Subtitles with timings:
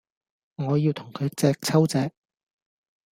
[0.55, 2.11] 我要同佢隻揪隻